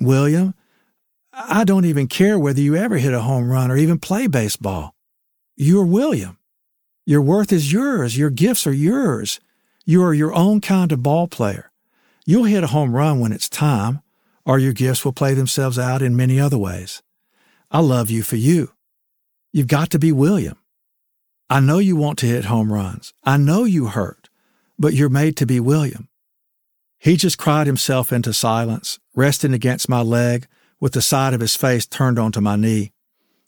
William, 0.00 0.54
I 1.32 1.64
don't 1.64 1.84
even 1.84 2.06
care 2.06 2.38
whether 2.38 2.60
you 2.60 2.76
ever 2.76 2.98
hit 2.98 3.12
a 3.12 3.20
home 3.20 3.50
run 3.50 3.70
or 3.70 3.76
even 3.76 3.98
play 3.98 4.26
baseball. 4.26 4.94
You're 5.56 5.84
William. 5.84 6.38
Your 7.08 7.22
worth 7.22 7.52
is 7.52 7.72
yours. 7.72 8.18
Your 8.18 8.30
gifts 8.30 8.66
are 8.66 8.72
yours. 8.72 9.38
You 9.84 10.02
are 10.02 10.12
your 10.12 10.34
own 10.34 10.60
kind 10.60 10.90
of 10.90 11.04
ball 11.04 11.28
player. 11.28 11.70
You'll 12.26 12.44
hit 12.44 12.64
a 12.64 12.68
home 12.68 12.96
run 12.96 13.20
when 13.20 13.30
it's 13.30 13.48
time, 13.48 14.02
or 14.44 14.58
your 14.58 14.72
gifts 14.72 15.04
will 15.04 15.12
play 15.12 15.32
themselves 15.32 15.78
out 15.78 16.02
in 16.02 16.16
many 16.16 16.40
other 16.40 16.58
ways. 16.58 17.04
I 17.70 17.78
love 17.78 18.10
you 18.10 18.24
for 18.24 18.34
you. 18.34 18.72
You've 19.52 19.68
got 19.68 19.90
to 19.90 20.00
be 20.00 20.10
William. 20.10 20.58
I 21.48 21.60
know 21.60 21.78
you 21.78 21.94
want 21.94 22.18
to 22.18 22.26
hit 22.26 22.46
home 22.46 22.72
runs. 22.72 23.14
I 23.22 23.36
know 23.36 23.62
you 23.62 23.86
hurt, 23.86 24.28
but 24.76 24.92
you're 24.92 25.08
made 25.08 25.36
to 25.36 25.46
be 25.46 25.60
William. 25.60 26.08
He 26.98 27.16
just 27.16 27.38
cried 27.38 27.68
himself 27.68 28.12
into 28.12 28.34
silence, 28.34 28.98
resting 29.14 29.54
against 29.54 29.88
my 29.88 30.00
leg 30.02 30.48
with 30.80 30.92
the 30.92 31.02
side 31.02 31.34
of 31.34 31.40
his 31.40 31.54
face 31.54 31.86
turned 31.86 32.18
onto 32.18 32.40
my 32.40 32.56
knee. 32.56 32.90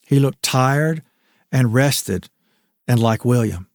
He 0.06 0.20
looked 0.20 0.44
tired 0.44 1.02
and 1.50 1.74
rested 1.74 2.28
and 2.88 2.98
like 2.98 3.24
William. 3.24 3.68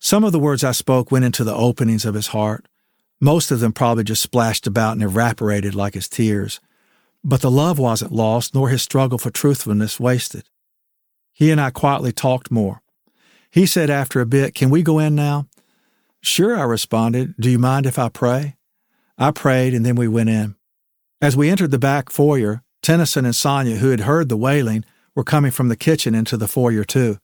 Some 0.00 0.24
of 0.24 0.32
the 0.32 0.40
words 0.40 0.64
I 0.64 0.72
spoke 0.72 1.12
went 1.12 1.24
into 1.24 1.44
the 1.44 1.54
openings 1.54 2.04
of 2.04 2.14
his 2.14 2.28
heart. 2.28 2.66
Most 3.20 3.52
of 3.52 3.60
them 3.60 3.72
probably 3.72 4.02
just 4.02 4.20
splashed 4.20 4.66
about 4.66 4.94
and 4.94 5.02
evaporated 5.02 5.76
like 5.76 5.94
his 5.94 6.08
tears. 6.08 6.60
But 7.22 7.40
the 7.40 7.52
love 7.52 7.78
wasn't 7.78 8.10
lost, 8.10 8.52
nor 8.52 8.68
his 8.68 8.82
struggle 8.82 9.16
for 9.16 9.30
truthfulness 9.30 10.00
wasted. 10.00 10.48
He 11.32 11.52
and 11.52 11.60
I 11.60 11.70
quietly 11.70 12.10
talked 12.10 12.50
more. 12.50 12.82
He 13.48 13.64
said 13.64 13.90
after 13.90 14.20
a 14.20 14.26
bit, 14.26 14.54
Can 14.54 14.70
we 14.70 14.82
go 14.82 14.98
in 14.98 15.14
now? 15.14 15.46
Sure, 16.20 16.58
I 16.58 16.64
responded. 16.64 17.34
Do 17.38 17.48
you 17.48 17.60
mind 17.60 17.86
if 17.86 17.98
I 17.98 18.08
pray? 18.08 18.56
I 19.18 19.30
prayed, 19.30 19.72
and 19.72 19.86
then 19.86 19.94
we 19.94 20.08
went 20.08 20.30
in. 20.30 20.56
As 21.20 21.36
we 21.36 21.48
entered 21.48 21.70
the 21.70 21.78
back 21.78 22.10
foyer, 22.10 22.64
Tennyson 22.82 23.24
and 23.24 23.36
Sonia, 23.36 23.76
who 23.76 23.90
had 23.90 24.00
heard 24.00 24.28
the 24.28 24.36
wailing, 24.36 24.84
were 25.14 25.22
coming 25.22 25.52
from 25.52 25.68
the 25.68 25.76
kitchen 25.76 26.14
into 26.14 26.36
the 26.36 26.48
foyer 26.48 26.82
too. 26.82 27.18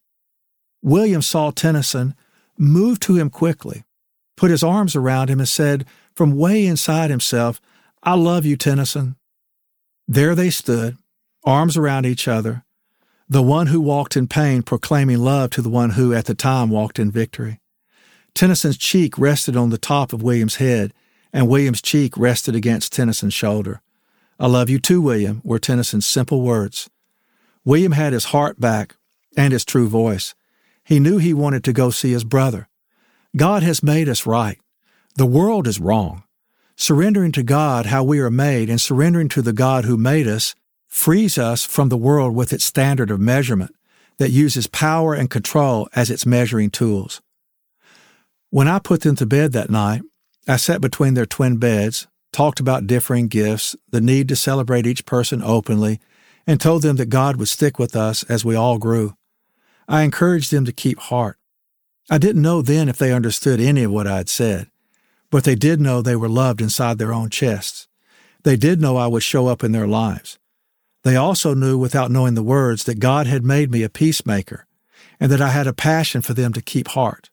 William 0.82 1.22
saw 1.22 1.50
Tennyson, 1.50 2.14
moved 2.56 3.02
to 3.02 3.16
him 3.16 3.30
quickly, 3.30 3.84
put 4.36 4.50
his 4.50 4.62
arms 4.62 4.94
around 4.94 5.28
him, 5.28 5.38
and 5.40 5.48
said 5.48 5.86
from 6.14 6.36
way 6.36 6.66
inside 6.66 7.10
himself, 7.10 7.60
I 8.02 8.14
love 8.14 8.44
you, 8.44 8.56
Tennyson. 8.56 9.16
There 10.06 10.34
they 10.34 10.50
stood, 10.50 10.96
arms 11.44 11.76
around 11.76 12.06
each 12.06 12.26
other, 12.26 12.64
the 13.28 13.42
one 13.42 13.66
who 13.66 13.80
walked 13.80 14.16
in 14.16 14.26
pain 14.26 14.62
proclaiming 14.62 15.18
love 15.18 15.50
to 15.50 15.62
the 15.62 15.68
one 15.68 15.90
who 15.90 16.14
at 16.14 16.24
the 16.24 16.34
time 16.34 16.70
walked 16.70 16.98
in 16.98 17.10
victory. 17.10 17.60
Tennyson's 18.34 18.78
cheek 18.78 19.18
rested 19.18 19.56
on 19.56 19.70
the 19.70 19.78
top 19.78 20.12
of 20.12 20.22
William's 20.22 20.56
head, 20.56 20.94
and 21.32 21.48
William's 21.48 21.82
cheek 21.82 22.16
rested 22.16 22.54
against 22.54 22.92
Tennyson's 22.92 23.34
shoulder. 23.34 23.82
I 24.40 24.46
love 24.46 24.70
you 24.70 24.78
too, 24.78 25.02
William, 25.02 25.40
were 25.44 25.58
Tennyson's 25.58 26.06
simple 26.06 26.42
words. 26.42 26.88
William 27.64 27.92
had 27.92 28.12
his 28.12 28.26
heart 28.26 28.60
back 28.60 28.96
and 29.36 29.52
his 29.52 29.64
true 29.64 29.88
voice. 29.88 30.34
He 30.88 31.00
knew 31.00 31.18
he 31.18 31.34
wanted 31.34 31.64
to 31.64 31.74
go 31.74 31.90
see 31.90 32.12
his 32.12 32.24
brother. 32.24 32.66
God 33.36 33.62
has 33.62 33.82
made 33.82 34.08
us 34.08 34.24
right. 34.24 34.58
The 35.16 35.26
world 35.26 35.66
is 35.66 35.78
wrong. 35.78 36.24
Surrendering 36.76 37.30
to 37.32 37.42
God 37.42 37.84
how 37.84 38.02
we 38.02 38.20
are 38.20 38.30
made 38.30 38.70
and 38.70 38.80
surrendering 38.80 39.28
to 39.28 39.42
the 39.42 39.52
God 39.52 39.84
who 39.84 39.98
made 39.98 40.26
us 40.26 40.54
frees 40.86 41.36
us 41.36 41.62
from 41.62 41.90
the 41.90 41.98
world 41.98 42.34
with 42.34 42.54
its 42.54 42.64
standard 42.64 43.10
of 43.10 43.20
measurement 43.20 43.76
that 44.16 44.30
uses 44.30 44.66
power 44.66 45.12
and 45.12 45.28
control 45.28 45.90
as 45.94 46.08
its 46.08 46.24
measuring 46.24 46.70
tools. 46.70 47.20
When 48.48 48.66
I 48.66 48.78
put 48.78 49.02
them 49.02 49.16
to 49.16 49.26
bed 49.26 49.52
that 49.52 49.68
night, 49.68 50.00
I 50.48 50.56
sat 50.56 50.80
between 50.80 51.12
their 51.12 51.26
twin 51.26 51.58
beds, 51.58 52.06
talked 52.32 52.60
about 52.60 52.86
differing 52.86 53.28
gifts, 53.28 53.76
the 53.90 54.00
need 54.00 54.26
to 54.30 54.36
celebrate 54.36 54.86
each 54.86 55.04
person 55.04 55.42
openly, 55.42 56.00
and 56.46 56.58
told 56.58 56.80
them 56.80 56.96
that 56.96 57.10
God 57.10 57.36
would 57.36 57.48
stick 57.48 57.78
with 57.78 57.94
us 57.94 58.22
as 58.22 58.42
we 58.42 58.54
all 58.54 58.78
grew. 58.78 59.17
I 59.88 60.02
encouraged 60.02 60.52
them 60.52 60.66
to 60.66 60.72
keep 60.72 60.98
heart. 60.98 61.38
I 62.10 62.18
didn't 62.18 62.42
know 62.42 62.60
then 62.60 62.88
if 62.88 62.98
they 62.98 63.12
understood 63.12 63.58
any 63.58 63.84
of 63.84 63.90
what 63.90 64.06
I 64.06 64.18
had 64.18 64.28
said, 64.28 64.68
but 65.30 65.44
they 65.44 65.54
did 65.54 65.80
know 65.80 66.02
they 66.02 66.16
were 66.16 66.28
loved 66.28 66.60
inside 66.60 66.98
their 66.98 67.12
own 67.12 67.30
chests. 67.30 67.88
They 68.44 68.56
did 68.56 68.80
know 68.80 68.96
I 68.96 69.06
would 69.06 69.22
show 69.22 69.46
up 69.46 69.64
in 69.64 69.72
their 69.72 69.86
lives. 69.86 70.38
They 71.04 71.16
also 71.16 71.54
knew 71.54 71.78
without 71.78 72.10
knowing 72.10 72.34
the 72.34 72.42
words 72.42 72.84
that 72.84 72.98
God 72.98 73.26
had 73.26 73.44
made 73.44 73.70
me 73.70 73.82
a 73.82 73.88
peacemaker 73.88 74.66
and 75.18 75.32
that 75.32 75.40
I 75.40 75.48
had 75.48 75.66
a 75.66 75.72
passion 75.72 76.20
for 76.20 76.34
them 76.34 76.52
to 76.52 76.62
keep 76.62 76.88
heart. 76.88 77.30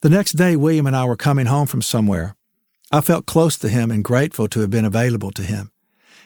The 0.00 0.10
next 0.10 0.32
day, 0.32 0.54
William 0.54 0.86
and 0.86 0.94
I 0.94 1.04
were 1.04 1.16
coming 1.16 1.46
home 1.46 1.66
from 1.66 1.82
somewhere. 1.82 2.36
I 2.92 3.00
felt 3.00 3.26
close 3.26 3.58
to 3.58 3.68
him 3.68 3.90
and 3.90 4.04
grateful 4.04 4.48
to 4.48 4.60
have 4.60 4.70
been 4.70 4.84
available 4.84 5.32
to 5.32 5.42
him, 5.42 5.72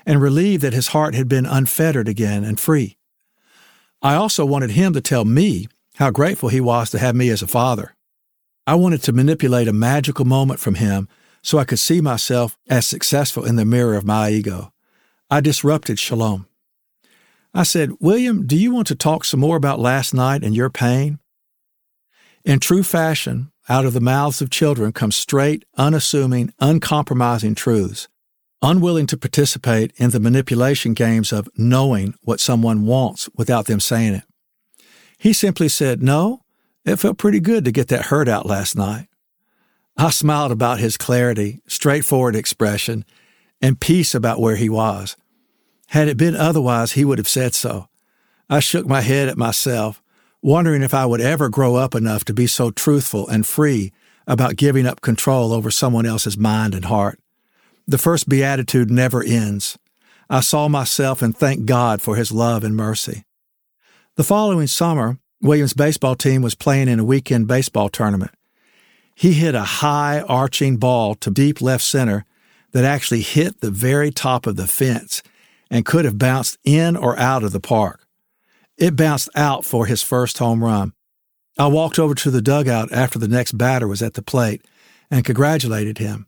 and 0.04 0.20
relieved 0.20 0.62
that 0.62 0.74
his 0.74 0.88
heart 0.88 1.14
had 1.14 1.26
been 1.26 1.46
unfettered 1.46 2.06
again 2.06 2.44
and 2.44 2.60
free. 2.60 2.98
I 4.02 4.14
also 4.14 4.44
wanted 4.44 4.72
him 4.72 4.92
to 4.94 5.00
tell 5.00 5.24
me 5.24 5.68
how 5.96 6.10
grateful 6.10 6.48
he 6.48 6.60
was 6.60 6.90
to 6.90 6.98
have 6.98 7.14
me 7.14 7.30
as 7.30 7.42
a 7.42 7.46
father. 7.46 7.94
I 8.66 8.74
wanted 8.74 9.02
to 9.04 9.12
manipulate 9.12 9.68
a 9.68 9.72
magical 9.72 10.24
moment 10.24 10.58
from 10.58 10.74
him 10.74 11.08
so 11.42 11.58
I 11.58 11.64
could 11.64 11.78
see 11.78 12.00
myself 12.00 12.56
as 12.68 12.86
successful 12.86 13.44
in 13.44 13.56
the 13.56 13.64
mirror 13.64 13.94
of 13.94 14.04
my 14.04 14.30
ego. 14.30 14.72
I 15.30 15.40
disrupted 15.40 15.98
Shalom. 15.98 16.46
I 17.54 17.64
said, 17.64 17.92
William, 18.00 18.46
do 18.46 18.56
you 18.56 18.72
want 18.72 18.86
to 18.88 18.94
talk 18.94 19.24
some 19.24 19.40
more 19.40 19.56
about 19.56 19.78
last 19.78 20.14
night 20.14 20.42
and 20.42 20.54
your 20.54 20.70
pain? 20.70 21.18
In 22.44 22.58
true 22.58 22.82
fashion, 22.82 23.52
out 23.68 23.84
of 23.84 23.92
the 23.92 24.00
mouths 24.00 24.40
of 24.40 24.50
children 24.50 24.92
come 24.92 25.12
straight, 25.12 25.64
unassuming, 25.76 26.52
uncompromising 26.58 27.54
truths, 27.54 28.08
unwilling 28.62 29.06
to 29.08 29.16
participate 29.16 29.92
in 29.96 30.10
the 30.10 30.20
manipulation 30.20 30.94
games 30.94 31.32
of 31.32 31.48
knowing 31.56 32.14
what 32.22 32.40
someone 32.40 32.86
wants 32.86 33.28
without 33.36 33.66
them 33.66 33.80
saying 33.80 34.14
it. 34.14 34.24
He 35.18 35.32
simply 35.32 35.68
said, 35.68 36.02
No, 36.02 36.42
it 36.84 36.96
felt 36.96 37.18
pretty 37.18 37.40
good 37.40 37.64
to 37.64 37.72
get 37.72 37.88
that 37.88 38.06
hurt 38.06 38.28
out 38.28 38.46
last 38.46 38.76
night. 38.76 39.08
I 39.96 40.10
smiled 40.10 40.52
about 40.52 40.80
his 40.80 40.96
clarity, 40.96 41.60
straightforward 41.66 42.34
expression, 42.34 43.04
and 43.60 43.80
peace 43.80 44.14
about 44.14 44.40
where 44.40 44.56
he 44.56 44.68
was. 44.68 45.16
Had 45.88 46.08
it 46.08 46.16
been 46.16 46.34
otherwise, 46.34 46.92
he 46.92 47.04
would 47.04 47.18
have 47.18 47.28
said 47.28 47.54
so. 47.54 47.88
I 48.48 48.60
shook 48.60 48.86
my 48.86 49.02
head 49.02 49.28
at 49.28 49.36
myself, 49.36 50.02
wondering 50.40 50.82
if 50.82 50.94
I 50.94 51.06
would 51.06 51.20
ever 51.20 51.48
grow 51.48 51.76
up 51.76 51.94
enough 51.94 52.24
to 52.24 52.34
be 52.34 52.46
so 52.46 52.70
truthful 52.70 53.28
and 53.28 53.46
free 53.46 53.92
about 54.26 54.56
giving 54.56 54.86
up 54.86 55.00
control 55.00 55.52
over 55.52 55.70
someone 55.70 56.06
else's 56.06 56.38
mind 56.38 56.74
and 56.74 56.86
heart. 56.86 57.20
The 57.86 57.98
first 57.98 58.28
beatitude 58.28 58.90
never 58.90 59.22
ends. 59.22 59.78
I 60.30 60.40
saw 60.40 60.68
myself 60.68 61.20
and 61.20 61.36
thanked 61.36 61.66
God 61.66 62.00
for 62.00 62.16
his 62.16 62.32
love 62.32 62.64
and 62.64 62.76
mercy. 62.76 63.24
The 64.16 64.24
following 64.24 64.66
summer, 64.66 65.18
Williams' 65.40 65.74
baseball 65.74 66.14
team 66.14 66.42
was 66.42 66.54
playing 66.54 66.88
in 66.88 67.00
a 67.00 67.04
weekend 67.04 67.48
baseball 67.48 67.88
tournament. 67.88 68.32
He 69.14 69.32
hit 69.32 69.54
a 69.54 69.62
high 69.62 70.20
arching 70.20 70.76
ball 70.76 71.14
to 71.16 71.30
deep 71.30 71.60
left 71.60 71.84
center 71.84 72.24
that 72.72 72.84
actually 72.84 73.22
hit 73.22 73.60
the 73.60 73.70
very 73.70 74.10
top 74.10 74.46
of 74.46 74.56
the 74.56 74.66
fence 74.66 75.22
and 75.70 75.84
could 75.84 76.04
have 76.04 76.18
bounced 76.18 76.58
in 76.64 76.96
or 76.96 77.18
out 77.18 77.42
of 77.42 77.52
the 77.52 77.60
park. 77.60 78.06
It 78.78 78.96
bounced 78.96 79.28
out 79.34 79.64
for 79.64 79.86
his 79.86 80.02
first 80.02 80.38
home 80.38 80.64
run. 80.64 80.92
I 81.58 81.66
walked 81.66 81.98
over 81.98 82.14
to 82.14 82.30
the 82.30 82.40
dugout 82.40 82.92
after 82.92 83.18
the 83.18 83.28
next 83.28 83.52
batter 83.52 83.86
was 83.86 84.02
at 84.02 84.14
the 84.14 84.22
plate 84.22 84.64
and 85.10 85.24
congratulated 85.24 85.98
him. 85.98 86.26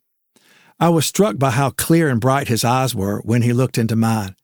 I 0.80 0.88
was 0.88 1.06
struck 1.06 1.38
by 1.38 1.50
how 1.50 1.70
clear 1.70 2.08
and 2.08 2.20
bright 2.20 2.48
his 2.48 2.64
eyes 2.64 2.94
were 2.94 3.20
when 3.20 3.42
he 3.42 3.52
looked 3.52 3.78
into 3.78 3.96
mine. 3.96 4.36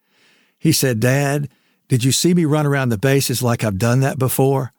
He 0.58 0.72
said, 0.72 1.00
Dad, 1.00 1.48
did 1.88 2.04
you 2.04 2.12
see 2.12 2.34
me 2.34 2.44
run 2.44 2.66
around 2.66 2.90
the 2.90 2.98
bases 2.98 3.42
like 3.42 3.64
I've 3.64 3.78
done 3.78 4.00
that 4.00 4.18
before? 4.18 4.72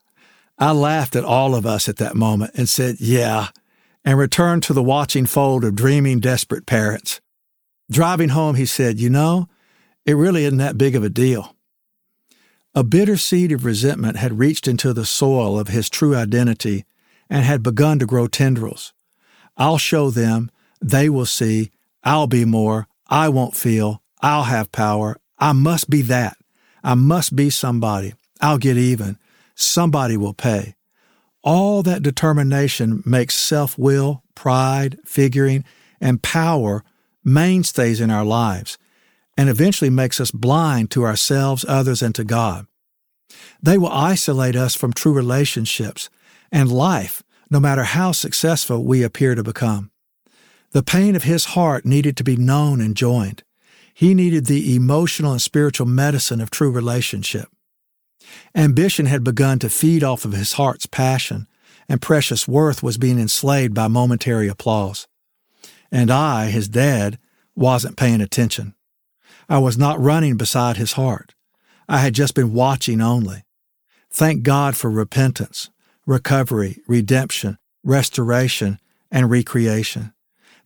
I 0.58 0.72
laughed 0.72 1.16
at 1.16 1.26
all 1.26 1.56
of 1.56 1.66
us 1.66 1.90
at 1.90 1.98
that 1.98 2.16
moment 2.16 2.52
and 2.56 2.70
said, 2.70 2.98
Yeah, 3.00 3.50
and 4.06 4.18
returned 4.18 4.64
to 4.64 4.74
the 4.74 4.84
watching 4.84 5.26
fold 5.26 5.64
of 5.64 5.76
dreaming, 5.76 6.20
desperate 6.20 6.66
parents. 6.66 7.20
Driving 7.90 8.30
home, 8.30 8.56
he 8.56 8.66
said, 8.66 9.00
You 9.00 9.10
know, 9.10 9.50
it 10.06 10.14
really 10.14 10.46
isn't 10.46 10.60
that 10.60 10.78
big 10.78 10.96
of 10.96 11.04
a 11.04 11.10
deal. 11.10 11.56
A 12.74 12.84
bitter 12.84 13.18
seed 13.18 13.52
of 13.52 13.66
resentment 13.66 14.16
had 14.16 14.40
reached 14.40 14.68
into 14.68 14.94
the 14.94 15.06
soil 15.06 15.60
of 15.60 15.68
his 15.68 15.90
true 15.90 16.16
identity 16.16 16.86
and 17.30 17.44
had 17.44 17.62
begun 17.62 18.00
to 18.00 18.06
grow 18.06 18.28
tendrils. 18.28 18.94
I'll 19.58 19.78
show 19.78 20.10
them, 20.10 20.50
they 20.82 21.10
will 21.10 21.26
see, 21.26 21.72
I'll 22.04 22.28
be 22.28 22.46
more, 22.46 22.88
I 23.08 23.30
won't 23.30 23.56
feel, 23.56 24.02
I'll 24.22 24.44
have 24.44 24.72
power, 24.72 25.18
I 25.38 25.54
must 25.54 25.90
be 25.90 26.02
that, 26.04 26.38
I 26.84 26.96
must 26.96 27.36
be 27.36 27.50
somebody, 27.50 28.14
I'll 28.40 28.58
get 28.58 28.78
even, 28.78 29.18
somebody 29.56 30.18
will 30.18 30.34
pay. 30.34 30.76
All 31.44 31.84
that 31.84 32.04
determination 32.04 33.04
makes 33.06 33.36
self 33.36 33.78
will, 33.78 34.24
pride, 34.36 35.00
figuring, 35.06 35.64
and 36.00 36.22
power 36.22 36.84
mainstays 37.24 38.02
in 38.02 38.10
our 38.10 38.26
lives 38.26 38.78
and 39.38 39.50
eventually 39.50 39.90
makes 39.90 40.20
us 40.20 40.32
blind 40.32 40.92
to 40.92 41.04
ourselves, 41.04 41.66
others, 41.68 42.02
and 42.02 42.14
to 42.16 42.24
God. 42.24 42.68
They 43.62 43.78
will 43.78 43.92
isolate 43.92 44.56
us 44.56 44.76
from 44.76 44.94
true 44.94 45.14
relationships 45.14 46.10
and 46.52 46.72
life, 46.72 47.24
no 47.50 47.60
matter 47.60 47.84
how 47.84 48.12
successful 48.12 48.84
we 48.84 49.04
appear 49.04 49.36
to 49.36 49.44
become. 49.44 49.91
The 50.72 50.84
pain 50.84 51.16
of 51.16 51.24
his 51.24 51.46
heart 51.46 51.86
needed 51.86 52.16
to 52.18 52.24
be 52.24 52.38
known 52.38 52.80
and 52.80 52.96
joined. 52.96 53.44
He 53.94 54.14
needed 54.14 54.46
the 54.46 54.76
emotional 54.76 55.34
and 55.34 55.42
spiritual 55.42 55.86
medicine 55.86 56.40
of 56.40 56.50
true 56.50 56.72
relationship. 56.72 57.50
Ambition 58.56 59.06
had 59.06 59.24
begun 59.24 59.60
to 59.60 59.70
feed 59.70 60.04
off 60.04 60.24
of 60.24 60.32
his 60.32 60.54
heart's 60.54 60.86
passion, 60.86 61.48
and 61.90 62.02
precious 62.02 62.48
worth 62.48 62.82
was 62.82 62.98
being 62.98 63.20
enslaved 63.20 63.74
by 63.74 63.90
momentary 63.90 64.48
applause. 64.48 65.08
And 65.92 66.10
I, 66.10 66.48
his 66.48 66.70
dad, 66.70 67.20
wasn't 67.54 67.98
paying 67.98 68.22
attention. 68.22 68.74
I 69.50 69.58
was 69.58 69.78
not 69.78 70.00
running 70.00 70.38
beside 70.38 70.78
his 70.78 70.94
heart. 70.94 71.36
I 71.90 71.98
had 71.98 72.14
just 72.14 72.34
been 72.34 72.54
watching 72.54 73.02
only. 73.02 73.44
Thank 74.10 74.44
God 74.44 74.78
for 74.78 74.90
repentance, 74.90 75.70
recovery, 76.06 76.82
redemption, 76.88 77.58
restoration, 77.84 78.80
and 79.12 79.30
recreation. 79.30 80.14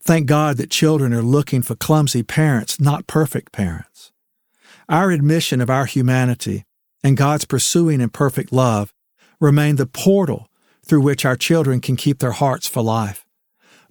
Thank 0.06 0.28
God 0.28 0.56
that 0.58 0.70
children 0.70 1.12
are 1.12 1.20
looking 1.20 1.62
for 1.62 1.74
clumsy 1.74 2.22
parents, 2.22 2.78
not 2.78 3.08
perfect 3.08 3.50
parents. 3.50 4.12
Our 4.88 5.10
admission 5.10 5.60
of 5.60 5.68
our 5.68 5.84
humanity 5.84 6.64
and 7.02 7.16
God's 7.16 7.44
pursuing 7.44 8.00
and 8.00 8.12
perfect 8.12 8.52
love 8.52 8.94
remain 9.40 9.74
the 9.74 9.86
portal 9.86 10.46
through 10.86 11.00
which 11.00 11.24
our 11.24 11.34
children 11.34 11.80
can 11.80 11.96
keep 11.96 12.20
their 12.20 12.30
hearts 12.30 12.68
for 12.68 12.84
life. 12.84 13.26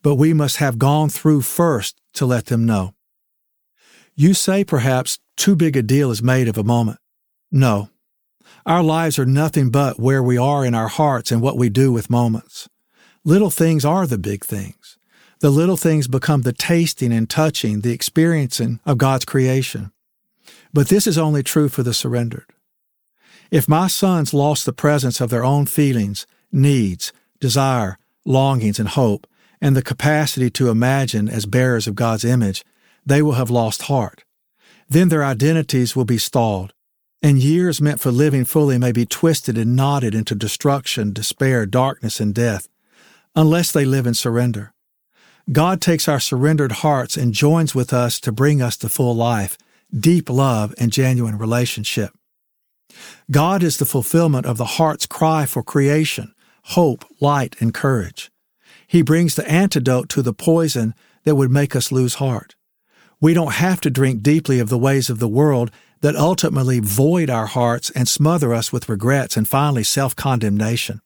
But 0.04 0.16
we 0.16 0.34
must 0.34 0.56
have 0.56 0.80
gone 0.80 1.10
through 1.10 1.42
first 1.42 2.00
to 2.14 2.26
let 2.26 2.46
them 2.46 2.66
know. 2.66 2.94
You 4.16 4.34
say 4.34 4.64
perhaps 4.64 5.20
too 5.36 5.58
big 5.58 5.76
a 5.76 5.84
deal 5.84 6.12
is 6.12 6.24
made 6.24 6.48
of 6.48 6.58
a 6.58 6.64
moment. 6.64 7.00
No. 7.52 7.90
Our 8.66 8.84
lives 8.84 9.20
are 9.20 9.26
nothing 9.26 9.70
but 9.70 10.00
where 10.00 10.24
we 10.24 10.38
are 10.38 10.66
in 10.66 10.76
our 10.76 10.88
hearts 10.88 11.30
and 11.30 11.42
what 11.42 11.58
we 11.58 11.68
do 11.68 11.92
with 11.92 12.10
moments. 12.10 12.70
Little 13.26 13.50
things 13.50 13.84
are 13.84 14.08
the 14.08 14.18
big 14.18 14.46
things. 14.46 14.95
The 15.40 15.50
little 15.50 15.78
things 15.78 16.08
become 16.08 16.42
the 16.44 16.54
tasting 16.54 17.12
and 17.12 17.30
touching, 17.30 17.82
the 17.82 17.92
experiencing 17.92 18.80
of 18.86 18.98
God's 18.98 19.26
creation. 19.26 19.92
But 20.74 20.88
this 20.88 21.08
is 21.08 21.18
only 21.18 21.44
true 21.44 21.70
for 21.70 21.84
the 21.84 21.94
surrendered. 21.94 22.52
If 23.52 23.70
my 23.70 23.88
sons 23.88 24.34
lost 24.34 24.66
the 24.66 24.74
presence 24.74 25.22
of 25.22 25.30
their 25.30 25.44
own 25.44 25.66
feelings, 25.66 26.26
needs, 26.52 27.14
desire, 27.40 27.98
longings, 28.26 28.80
and 28.80 28.90
hope, 28.90 29.28
and 29.62 29.76
the 29.76 29.82
capacity 29.82 30.50
to 30.52 30.70
imagine 30.70 31.30
as 31.30 31.46
bearers 31.46 31.88
of 31.88 31.96
God's 31.96 32.26
image, 32.26 32.64
they 33.06 33.22
will 33.22 33.34
have 33.34 33.50
lost 33.50 33.84
heart. 33.84 34.24
Then 34.90 35.10
their 35.10 35.24
identities 35.24 35.96
will 35.96 36.06
be 36.06 36.18
stalled, 36.18 36.74
and 37.22 37.40
years 37.40 37.82
meant 37.82 38.00
for 38.00 38.12
living 38.12 38.46
fully 38.46 38.78
may 38.78 38.92
be 38.92 39.06
twisted 39.06 39.58
and 39.58 39.76
knotted 39.76 40.14
into 40.14 40.36
destruction, 40.36 41.14
despair, 41.14 41.66
darkness, 41.66 42.20
and 42.20 42.34
death, 42.34 42.68
unless 43.36 43.72
they 43.72 43.86
live 43.86 44.06
in 44.06 44.14
surrender. 44.14 44.74
God 45.52 45.80
takes 45.80 46.08
our 46.08 46.20
surrendered 46.20 46.72
hearts 46.72 47.16
and 47.16 47.34
joins 47.34 47.76
with 47.76 47.94
us 47.94 48.20
to 48.22 48.32
bring 48.32 48.62
us 48.62 48.76
to 48.78 48.90
full 48.90 49.16
life, 49.16 49.58
deep 49.96 50.30
love, 50.30 50.74
and 50.80 50.92
genuine 50.92 51.38
relationship. 51.38 52.12
God 53.30 53.62
is 53.62 53.78
the 53.78 53.86
fulfillment 53.86 54.46
of 54.46 54.58
the 54.58 54.66
heart's 54.66 55.06
cry 55.06 55.46
for 55.46 55.62
creation, 55.62 56.34
hope, 56.64 57.06
light, 57.22 57.56
and 57.60 57.74
courage. 57.74 58.32
He 58.88 59.04
brings 59.04 59.36
the 59.36 59.48
antidote 59.50 60.10
to 60.10 60.22
the 60.22 60.34
poison 60.34 60.96
that 61.26 61.36
would 61.36 61.52
make 61.52 61.76
us 61.76 61.92
lose 61.92 62.16
heart. 62.16 62.56
We 63.22 63.34
don't 63.34 63.54
have 63.54 63.82
to 63.82 63.90
drink 63.90 64.24
deeply 64.24 64.60
of 64.60 64.70
the 64.70 64.78
ways 64.78 65.10
of 65.10 65.20
the 65.20 65.28
world 65.28 65.72
that 66.02 66.16
ultimately 66.16 66.80
void 66.80 67.30
our 67.30 67.48
hearts 67.48 67.90
and 67.92 68.08
smother 68.08 68.54
us 68.54 68.72
with 68.72 68.90
regrets 68.90 69.38
and 69.38 69.48
finally 69.48 69.84
self 69.84 70.16
condemnation. 70.16 71.02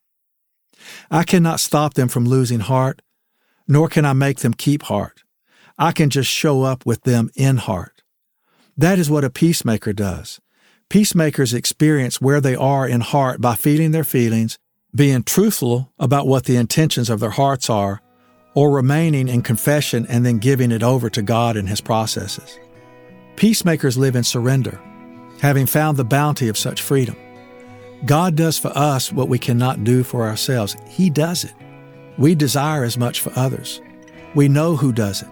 I 1.12 1.24
cannot 1.24 1.60
stop 1.60 1.94
them 1.94 2.08
from 2.08 2.26
losing 2.26 2.62
heart, 2.62 3.02
nor 3.70 3.88
can 3.88 4.04
I 4.04 4.14
make 4.14 4.40
them 4.40 4.54
keep 4.54 4.84
heart. 4.84 5.24
I 5.78 5.94
can 5.94 6.10
just 6.10 6.30
show 6.30 6.64
up 6.64 6.86
with 6.86 7.04
them 7.04 7.30
in 7.36 7.58
heart. 7.58 8.02
That 8.76 8.98
is 9.00 9.10
what 9.10 9.24
a 9.24 9.30
peacemaker 9.30 9.94
does. 9.94 10.42
Peacemakers 10.90 11.54
experience 11.54 12.20
where 12.20 12.42
they 12.42 12.56
are 12.56 12.88
in 12.88 13.02
heart 13.02 13.40
by 13.40 13.54
feeling 13.54 13.92
their 13.92 14.04
feelings, 14.04 14.58
being 14.94 15.22
truthful 15.22 15.94
about 16.00 16.26
what 16.26 16.46
the 16.46 16.58
intentions 16.58 17.12
of 17.12 17.20
their 17.20 17.30
hearts 17.30 17.70
are, 17.70 18.02
or 18.56 18.72
remaining 18.72 19.28
in 19.28 19.44
confession 19.44 20.08
and 20.10 20.26
then 20.26 20.40
giving 20.40 20.72
it 20.72 20.82
over 20.82 21.08
to 21.12 21.22
God 21.22 21.56
and 21.56 21.70
His 21.70 21.80
processes. 21.80 22.58
Peacemakers 23.36 23.98
live 23.98 24.16
in 24.16 24.24
surrender, 24.24 24.82
having 25.42 25.68
found 25.68 25.96
the 25.96 26.04
bounty 26.04 26.48
of 26.48 26.58
such 26.58 26.82
freedom. 26.82 27.16
God 28.06 28.36
does 28.36 28.58
for 28.58 28.76
us 28.76 29.14
what 29.14 29.30
we 29.30 29.38
cannot 29.38 29.84
do 29.84 30.04
for 30.04 30.28
ourselves. 30.28 30.76
He 30.88 31.12
does 31.12 31.44
it. 31.44 31.54
We 32.20 32.36
desire 32.36 32.84
as 32.84 32.98
much 32.98 33.22
for 33.22 33.32
others. 33.38 33.82
We 34.36 34.50
know 34.50 34.76
who 34.76 34.92
does 34.92 35.22
it. 35.22 35.30